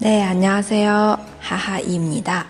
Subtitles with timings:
[0.00, 2.46] 네안녕하세 요， 哈哈伊米达，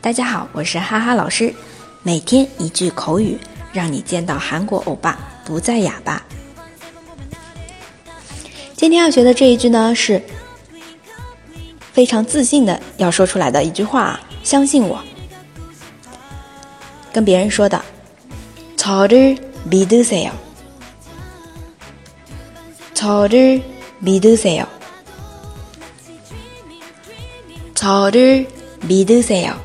[0.00, 1.54] 大家好，我是哈哈老师。
[2.02, 3.38] 每天一句口语，
[3.72, 6.22] 让你见到韩国欧巴不再哑巴。
[8.74, 10.22] 今天要学的这一句呢，是
[11.92, 14.98] 非常自信的要说出来的一句话、啊，相信我，
[17.12, 17.80] 跟别人说的，
[18.76, 19.38] 저를
[19.68, 20.32] 믿으세 요，
[22.93, 24.67] 저를믿으세 요。
[27.75, 29.55] 저를믿으세 요。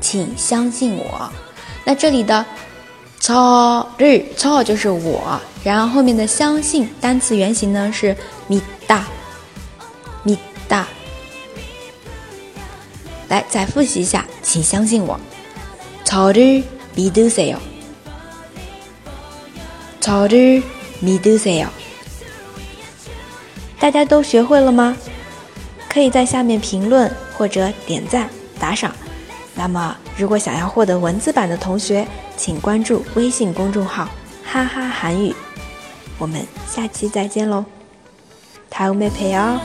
[0.00, 1.30] 请相信我。
[1.84, 2.44] 那这里的“
[3.18, 8.16] 저 를”“저”就是我，然后后面的相信单词原形呢是“
[8.48, 10.84] 믿다”，“믿다”。
[13.28, 15.18] 来，再复习一下，请相信我。
[16.04, 17.58] 저를믿으세 요。
[20.00, 20.62] 저를
[21.01, 21.67] 미드세 요。
[23.79, 24.95] 大家都学会了吗？
[25.89, 28.93] 可以在下面评论或者点赞打赏。
[29.55, 34.07] 那么，如果想要获得文字版的同学，请关注微信公众号
[34.45, 35.33] “哈哈韩语”。
[36.19, 37.65] 我们下期再见喽，
[38.69, 39.59] 다음에陪哦。